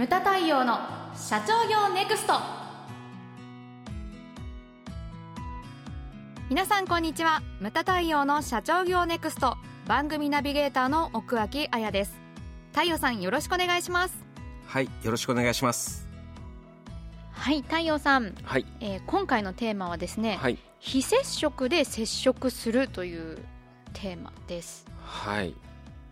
[0.00, 0.78] ムタ太陽の
[1.14, 2.32] 社長業ネクスト。
[6.48, 7.42] 皆さんこんにちは。
[7.60, 9.58] ムタ太陽の社長業ネクスト。
[9.86, 12.18] 番組ナビゲーターの奥脇彩です。
[12.72, 14.14] 太陽さんよろしくお願いします。
[14.64, 16.08] はいよろしくお願いします。
[17.32, 23.36] はい太陽さん、はい、えー、今回のテーマはですね、はい、非接触で接触するという
[23.92, 24.86] テーマです。
[25.04, 25.54] はい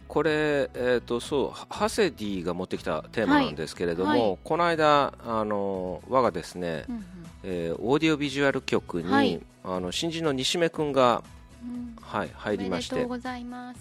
[0.08, 7.04] これ、えーと、そうハセディが持ってきたテーマなんですけれども、はいはい、この間あの我がですね、うんうん、
[7.44, 11.22] えー、オーディオビジュアル局に、はい、あの新人の西目君が、
[11.62, 12.94] うん、はい、入りまして。
[12.94, 13.80] おめでとうございます。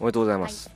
[0.00, 0.70] おめでとうございます、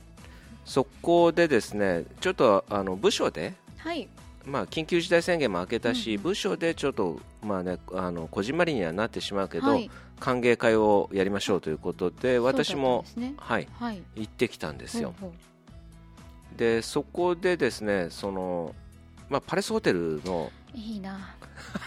[0.65, 4.07] そこでですねちょっとあの部署で、はい
[4.45, 15.13] まあ、緊急事態宣言も明けたし、うん、部署でちょっと、まあね、あのこじんまりにはなってしまうけど、はい、歓迎会をやりましょうということで私も、ね、はい、はい、行ってきたんですよ。
[15.19, 15.35] ほうほ
[16.55, 16.57] う。
[16.57, 18.75] でそこでですねその、
[19.29, 21.35] まあ、パレスホテルのいいな。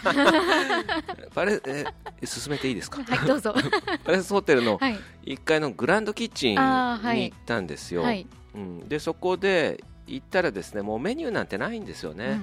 [1.33, 1.85] パレえ
[2.23, 3.03] 進めていいですか？
[3.03, 3.53] はいどうぞ。
[4.03, 8.25] パレスホテルの1階のグランドキッチンに行ったんですよ、はい、
[8.55, 12.39] うん、でそこで行ったらですねもうメニューなんてないんですよね、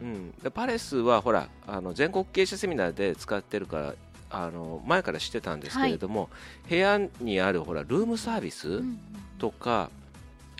[0.00, 3.94] うん、うん、でパレスはほらあの全国経営者セミナーで使ってるから
[4.30, 6.28] あの前から知ってたんですけれども、は
[6.66, 8.82] い、部屋にあるほらルームサービス
[9.38, 9.90] とか、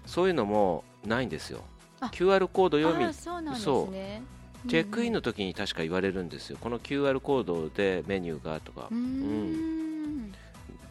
[0.04, 1.62] うん、そういうのもないんですよ。
[2.00, 4.22] QR コード読みそうね。
[4.68, 9.77] チェックインの時に確か言われるんですよ、この QR コードでメニューがとか、うん、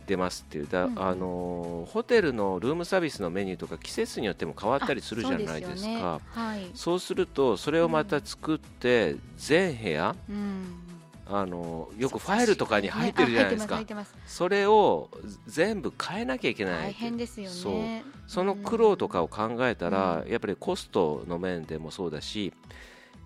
[0.07, 5.77] 出ますっていうだ、うん、あのホテルのルームサービスのメニューとか季節によっても変わったりするじゃないですか。
[5.77, 10.83] そう、ねはい、そうするとそれをまた作って全部屋、うん。
[11.29, 13.83] あのよくファイルとかに入ってるじゃないですか、
[14.25, 15.09] それを
[15.45, 22.53] 全部変えなきゃいけない大変ですよねそうその苦労とかを考えたら、やっぱりコストの面でもそうだし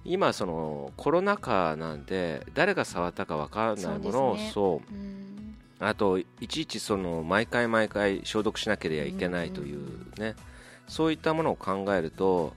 [0.04, 5.21] 今そのコロナ禍なんで誰が触ったか分からないものをそう、ね、
[5.82, 9.80] あといちいちその毎回毎回消毒しなければいけないという
[10.19, 10.36] ね、
[10.88, 12.53] そういったものを考えると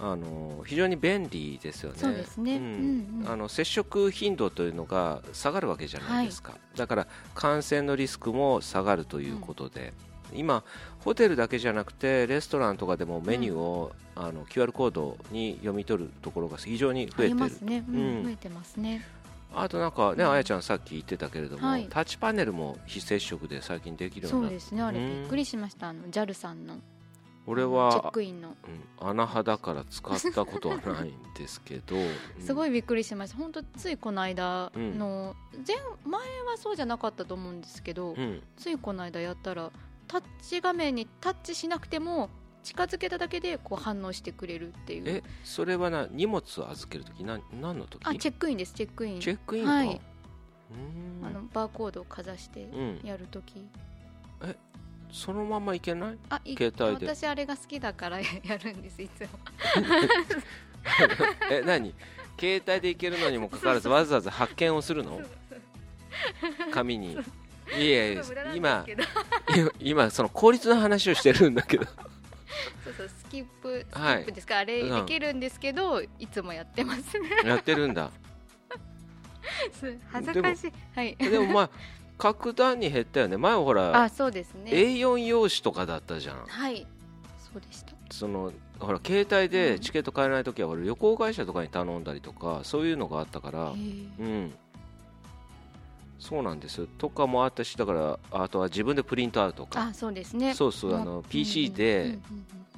[0.00, 1.98] あの非常に便利ですよね。
[1.98, 9.92] そうですね、うん、あの接触頻度というのが下がるわけじゃないですか、はい、だから感染のリスクも下がるということで、
[10.32, 10.62] うん、今、
[11.00, 17.84] ホテルだけじゃなくてレストランとかでもメニューを、うん、あの QR コードに読み取るところが非常に増えてる、ね。
[17.88, 19.04] うん、増えてますね。
[19.54, 24.82] あとなんかね、あやちゃんさっき言ってたけれども、はい、タッチパネルも非接触で最近できるようになそうですね。
[24.82, 25.88] あれびっくりしました。
[25.88, 26.76] あの JAL さんの。
[27.46, 28.50] 俺はチェックインの、
[29.00, 31.96] うん、穴派だから使ったことはないんですけど、
[32.40, 33.38] すごいびっくりしました。
[33.38, 35.34] 本当ついこの間の、
[35.66, 38.14] 前前はそうじゃなかったと思うんですけど、
[38.58, 39.70] ついこの間やったら
[40.08, 42.28] タッチ画面にタッチしなくても
[42.68, 45.04] 近づけただけでこう反応してくれるっていう。
[45.06, 48.06] えそれはな荷物を預けるとき何何の時？
[48.06, 49.20] あチェックインですチェックイン。
[49.20, 49.98] チェックインはい。
[51.24, 52.68] あのバーコードをかざして
[53.02, 53.54] やるとき、
[54.42, 54.56] うん、え
[55.10, 56.18] そのままいけない？
[56.28, 57.14] あ携帯で。
[57.14, 58.26] 私あれが好きだから や
[58.62, 59.28] るんですいつも。
[61.50, 61.94] え何？
[62.38, 65.22] 携帯でいけるのにもかかわらずわざわざ発見をするの？
[66.70, 67.16] 紙に。
[67.78, 68.22] いやいや
[68.54, 68.86] 今
[69.78, 71.86] 今その効率の話をしてるんだけど
[72.84, 77.28] そうそうスキップスキップですか、はい、あれできるんですけど、うん、いつもやってますね。
[77.44, 78.10] やってるんだ。
[80.10, 80.72] 恥ずかしい。
[80.94, 81.16] はい。
[81.16, 81.70] でもまあ
[82.18, 83.36] 格段に減ったよね。
[83.36, 84.70] 前はほらあそうですね。
[84.70, 86.44] A4 用紙とかだったじゃん。
[86.46, 86.86] はい。
[87.38, 87.94] そうでした。
[88.10, 93.70] そのほら携帯でチケット買えない時は俺旅行会社とかに頼んだりとかそういうのがあったから。
[93.70, 94.54] うん
[96.18, 96.86] そうなんです。
[96.98, 99.88] とかもあったしだからあとは自分でプリントアウトか。
[99.88, 100.54] あそうですね。
[100.54, 102.18] そうそうあの PC で、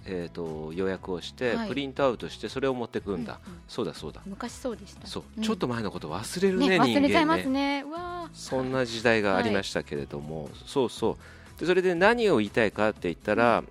[0.04, 4.20] えーと、予約をして、プリントアウトしてそれを持ってくんだ、うんうん、そうだそうだ。
[4.26, 5.06] 昔そうでした。
[5.06, 6.98] そう、うん、ちょっと前のこと忘れるねね人間ね。
[6.98, 7.84] 忘れちゃいますね。
[8.32, 11.16] そんな時代がありましたけれども、はい、そうそ
[11.56, 11.60] う。
[11.60, 13.64] でそれで何を言いたいかって言ったら、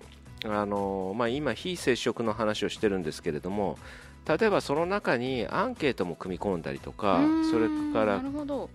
[0.44, 3.78] あのまあ、今非接触の話をしてるんですけれども
[4.26, 7.20] 例えばその中にアンケートも組み込んだりとか
[7.50, 8.20] それから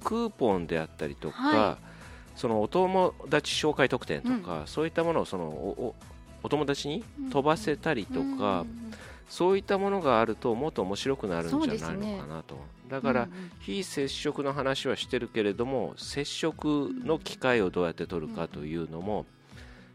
[0.04, 5.96] クーポンであったりとか、はい、そのお友達紹介特典とか、うん、そういったものをそのお
[6.44, 8.94] お友達に飛ばせたりとか、うん、
[9.28, 13.28] そういったものがあるともっと面白くなるんじゃないのかなと、ね、だから、
[13.62, 19.26] 非接触の話はしてるけれども接触の機会をどうやって取るかというのも、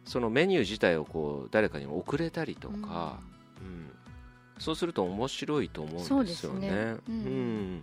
[0.04, 3.20] そのメニュー自体をこう誰かに送れたりとか、
[3.60, 3.90] うん
[4.60, 6.68] そうすると面白いと思うんですよね。
[6.68, 7.82] うねうん、うん。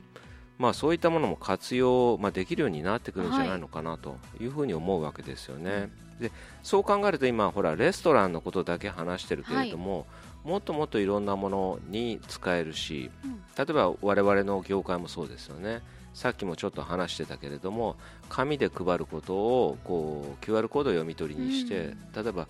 [0.57, 5.71] まあ、そういったものも活用、まあ、できるようになってくるんじゃないのかなというふうに思うわけですよね。
[5.71, 5.89] はい、
[6.21, 6.31] で
[6.63, 10.05] そう考えると今ほらレストランのことだけ話してるけれども、は
[10.45, 13.11] い、もっともっといろんなものに使えるし、
[13.57, 15.81] 例えば我々の業界もそうですよね。
[16.13, 17.95] さっきもちょっと話してたけれども
[18.27, 22.47] 紙で配ることをこう QR コードを読み取りにして、例えば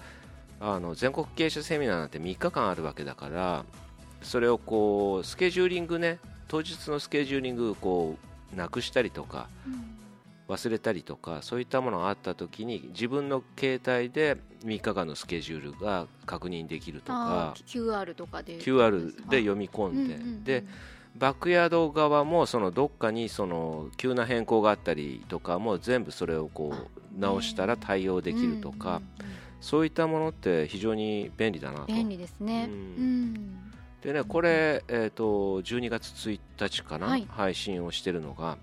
[0.62, 3.66] あの全国経営者セミナーなんて3日間あるわけだから
[4.28, 6.20] それをこうスケジューリングね
[6.50, 8.18] 当日のスケジューリングこ
[8.54, 9.50] うなくしたりとか、
[10.48, 20.64] 忘れたりとかそういったものがあった時に自分の携帯で3日間のスケジュールが確認できるとか QR とかで QR で読み込んで、うんうんうん、で
[21.18, 29.02] バックヤード側もそのどっかにその急な変更があったりとかも全部それをこう直したら対応できるとか、
[29.60, 31.86] そういったものって非常に便利だなと。
[31.88, 33.58] 便利ですね、うん、
[34.02, 38.58] でねこれ、えーと、12月1日かな、はい、配信をしてるのが。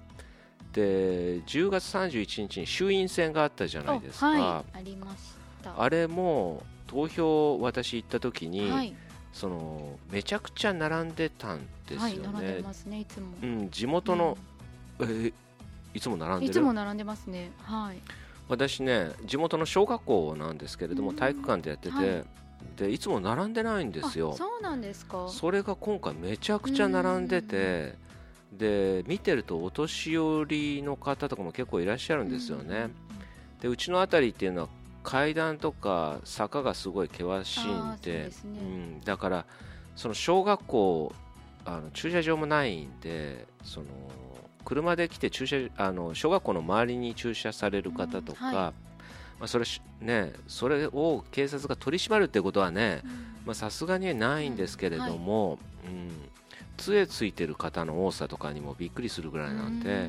[0.72, 5.16] で10月31日に衆院選があったじゃないですか、はい、ありまし
[5.62, 5.80] た。
[5.80, 8.92] あれも投票私行った時に、はい、
[9.32, 12.64] そのめちゃくちゃ並んでたんですよね。
[13.40, 14.36] うん、地元の、
[14.98, 15.32] うん、え
[15.94, 16.50] いつも並んでる？
[16.50, 17.52] いつも並んでますね。
[17.62, 18.00] はい。
[18.48, 22.24] 私ね地元の小学校なんですけれども体育館でやってて、
[22.78, 24.34] はい、でいつも並んでないんですよ。
[24.34, 25.28] そうなんですか。
[25.28, 28.02] それが今回めちゃくちゃ並んでて。
[28.58, 32.90] で見てるとお年寄りの方とかも結構いらっしゃるんですよね。
[33.60, 34.68] でうちの辺りっていうのは
[35.02, 38.48] 階段とか坂がすごい険しいんで、ね、う
[38.98, 39.46] ん、だから
[39.96, 41.12] その小学校
[41.64, 43.86] あの駐車場もないんでその
[44.64, 48.93] 車で来て駐車あの小学校の周りに駐車される方とか、うんはい、
[49.38, 49.64] まあ、それ
[50.00, 53.02] ねそれを警察が取り締まるってことはね
[53.52, 56.12] さすがにないんですけれども、うん、はい、うん、
[56.76, 60.08] 杖ついてる方の多さとかにもびっくりするぐらいなんで、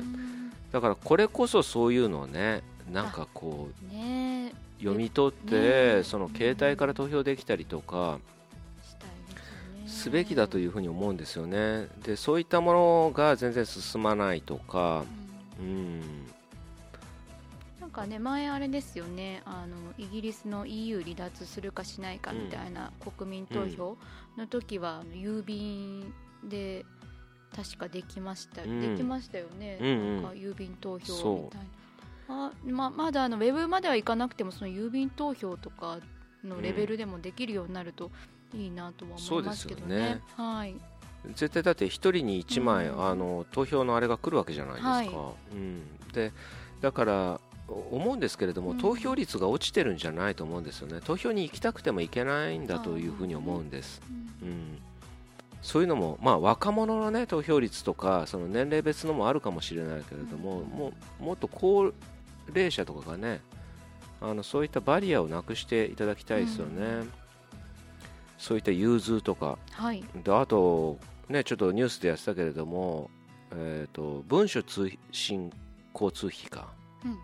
[0.72, 8.20] だからこれこそそういうのをねなんかこう、ね、読み取って、その携帯から投票できたりとか
[9.86, 11.88] すべきだというふうに思うんですよね。
[12.04, 15.04] でそういったものが全然進まないとか、
[15.60, 16.26] うん
[17.96, 23.96] かね前あれですよねあのイギリスの EU 離脱するかしないかみたいな国民投票
[24.36, 26.12] の時は、うん、郵便
[26.44, 26.84] で
[27.56, 31.66] 確かできました、うん、できましたよね、うんうん、なんか郵便投票みたいな。
[32.28, 36.00] あままだあのウェブまではいかなくてもその郵便投票とか
[36.42, 38.10] のレベルでもできるようになると
[38.52, 39.96] いいなとは思いますけどね。
[39.96, 40.22] ね。
[40.36, 40.74] はい。
[41.36, 44.90] 絶対だって1人に1枚、うん、あの投票のあれが来るわけじゃないですか。
[44.90, 45.08] はい、
[45.52, 45.82] うん、
[46.12, 46.32] で
[46.80, 54.00] だから思うんですけれども、うん、投票率が落ちてるんじゃないと思うんですよね、投票に行きたくても行けないんだというふうに思うんです。
[54.42, 54.78] うん、うん、
[55.62, 61.92] そういうのも、まあ、若者の、ね、投票率とかその年齢別のもあるかもしれないけれども、もうもっと高
[62.54, 63.40] 齢者とかがね
[64.20, 67.12] あのそういったバリアをなくしていただきたいですよね、うん、
[68.38, 70.98] そういった融通とか、はい、であと、
[71.28, 73.10] ね、ちょっとニュースでやってたけれども、
[73.52, 75.52] えーと、文書通信
[75.92, 76.68] 交通費か、
[77.04, 77.18] うん、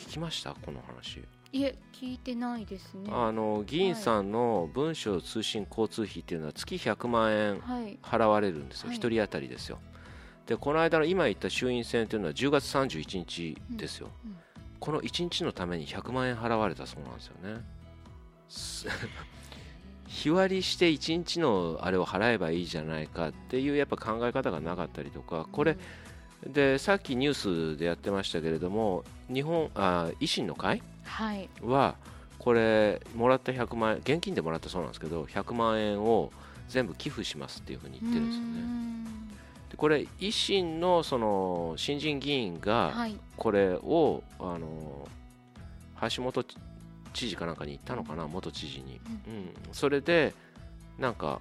[0.00, 0.54] 聞きました？
[0.54, 1.22] この話。
[1.52, 3.10] いえ聞いてないですね。
[3.12, 7.60] あの議員さんの文書通信交通費っていうのは月100万円
[8.02, 9.78] 払われるんですよ、はい、1人当たりですよ。
[10.46, 14.30] でこの間の今言った衆院選というのは10月31日ですよ、うん。
[14.30, 14.36] うん、
[14.78, 17.60] この1日のために100万円払われたそうなんですよね。
[20.06, 25.76] 日割りして1日のあれを払えばいいじゃないかっていうやっぱ考え方がなかったりとかこれ、
[26.46, 30.82] でさっきニュースでやってましたけれども日本あ維新の会
[31.62, 31.96] は、
[32.38, 36.32] これもらった100万円現金でもらったそうなんですけど100万円を
[36.68, 38.60] 全部寄付しますっていうふうに言ってるんですよね。
[39.70, 45.08] でこれ維新のその新人議員がこれを、あの
[46.14, 46.44] 橋本
[47.12, 50.34] 知事かなんかに言ったのかな、元知事に、うん、うん、それで
[50.98, 51.40] なんか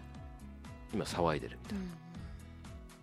[0.93, 1.91] 今騒いでるみたいな、うん、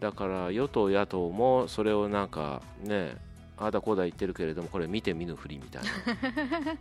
[0.01, 3.17] だから与党野党もそれをなんかね
[3.57, 5.89] ああだこうだ言ってるけれどもこれ見て見ぬふりみたいな。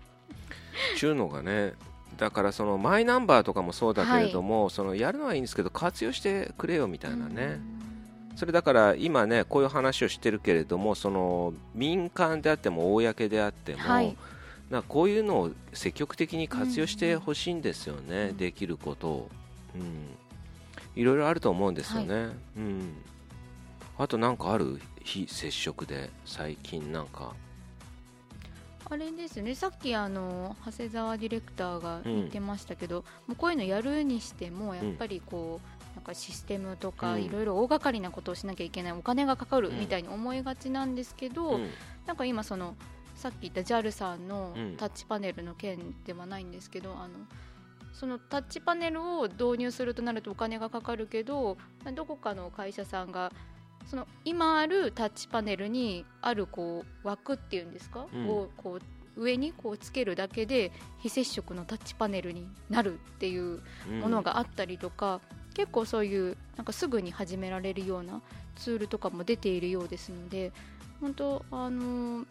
[0.98, 1.74] ちゅうのがね
[2.18, 7.60] だからそのマイナンバーとかもそうだけれども、はい、そのやるのはいいんですけど活用してくれよみたいなね、
[8.36, 14.16] それだから今ねこういう話をしてるけれどもその民間であっても公であっても、はい、
[14.70, 19.30] なこういうのを積極的に活用してほしいんですよね、うん、できることを、
[19.76, 19.82] うん、
[20.96, 22.94] いろいろあると思うんですよね、はい、うん、
[23.98, 24.80] あとなんかある？
[25.04, 27.34] 非接触で最近なんか。
[28.88, 29.56] あれですね。
[29.56, 41.70] さっきあの長谷沢ディレクターが言ってましたけど、うん、もうこういうのやるにしてもやっぱりこう、なんかシステムとかいろいろ大掛かりなことをしなきゃいけないお金がかかるみたいに思いがちなんですけど、うん、
[42.06, 42.76] なんか今その
[43.16, 47.14] さっき言った JAL さんのタッチパネルの件ではないんですけど、あの
[48.00, 51.58] そのタッチパネルを導入するとなるとお金がかかるけど
[51.94, 53.32] どこかの会社さんが
[53.88, 63.62] その今あるタッチパネルにあるこう枠っていうんですか、うん、をこう上にこうつけるだけで非接触のタッチパネルになるっていう
[64.02, 68.22] ものがあったりとか、うん、結構そういうなんかすぐに始められるような
[68.58, 70.52] ツールとかも出ているようですので
[71.00, 72.26] 本当あのー、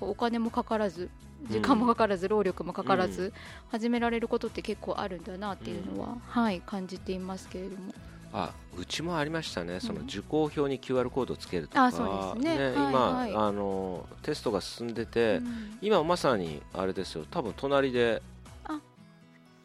[0.00, 1.10] お金もかからず
[1.48, 3.32] 時間もかからず、労力もかからず、
[3.70, 7.94] 始められることって結構あるんだなっていうのは、はい感じていますけれども。
[8.32, 18.22] あうちもありましたね、その受講票に QR コードをつけるとか、うですね、ね今、はいはい、あの、テストが進んでて、うん、今まさにあれですよ、多分隣で、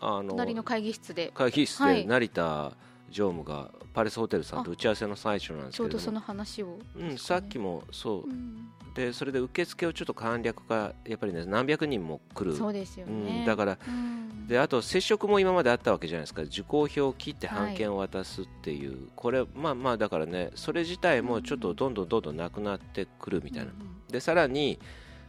[0.02, 2.72] あの隣の会議室で、会議室で成田
[3.10, 12.56] 常務がパレスホテルさんと打ち合わせの最中なんですけどちょうどその話を、うん、さっきもそう、うん、でそれで受付をちょっと簡略化やっぱりね何百人も来る。
[12.56, 16.42] そうですよね、うん、だから、うん、であと接触も今まであったわけじゃないですか。
[16.44, 23.72] 受講票を切って判券を渡すっていう、はい、これまあまあだからねそれ自体もちょっとどんどんどんどんなくなってくるみたいな、
[24.10, 24.80] でさらに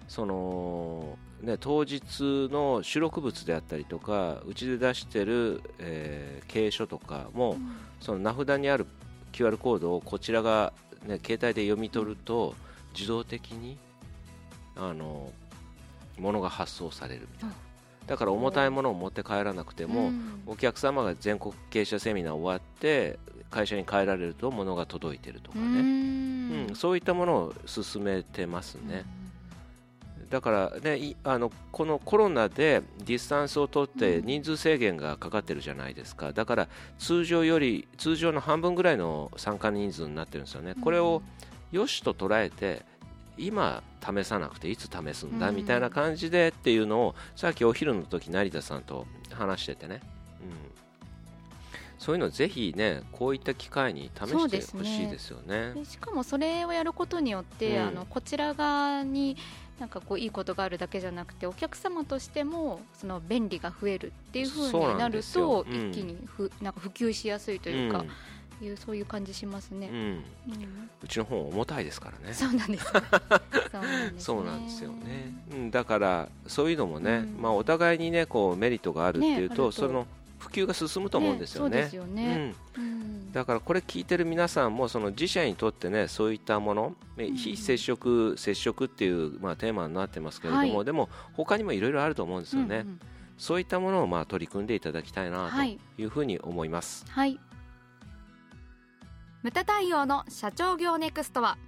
[0.08, 2.02] そのね、当日
[2.50, 8.86] の収録物であったりとかうちで出してる、えー、経営書とかも、うん、その名札にある
[9.32, 10.72] QR コードをこちらが、
[11.06, 12.54] ね、携帯で読み取ると、
[12.94, 13.76] 自動的に
[14.74, 15.30] あの
[16.18, 17.54] 物が発送されるみたいな。
[18.06, 23.18] だから重たいものを持って帰らなくても、うん、お客様が全国経営者セミナー終わって
[23.50, 29.04] 会社に帰られると物が届いてるとかね、うん、そういったものを進めてますね。
[30.30, 36.68] だからね、あのこのコロナでディスタンスを取って人数制限がかかってるじゃないですか、だから
[36.98, 41.22] 通常より通常の半分ぐらいの参加人数になってるんですよね、これを
[41.72, 42.84] よしと捉えて
[43.38, 50.00] 今試さなくていつ試すんだみたいな感じでっていうのをさっきお昼の時成田さんと話しててね、
[50.40, 50.50] うん、
[51.98, 59.36] そういうのぜひねこういった機会に試してほしいですよね、ね、しかもそれをやることによって、うん、あのこちら側に
[59.78, 68.04] なんかこういいことがあるだけじゃなくてお客様としてもその便利が増えるっていうふうになると一気にふ、なんか普及しやすいというか。
[68.64, 69.96] いうそういう感じしますね、うん。
[69.96, 70.22] うん、
[71.02, 72.32] うちの本重たいですからね。
[72.32, 72.86] そうなんです、
[74.24, 80.06] そうなんですよね、うん、だからそういうのもね、まあ、お互いにねこうメリットがあるっていうと,、その
[80.46, 81.90] 普及が進むと思うんですよね。
[82.14, 82.54] ね。
[83.32, 92.76] だからこれ聞いてる皆さんもその自社にとってねそういったもの、非接触接触っていう、まあ、テーマになってますけれども、はい、でも他にもいろいろあると思うんですよね。
[92.76, 93.00] うんうん、
[93.36, 97.04] そういったものをまあ取り組んでいただきたいなというふうに思います。
[97.08, 97.40] はい、
[99.42, 101.58] 無駄対応の社長業ネクストは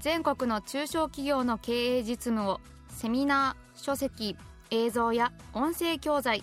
[0.00, 4.36] 全国の中小企業の経営実務をセミナー書籍
[4.70, 6.42] 映像や音声教材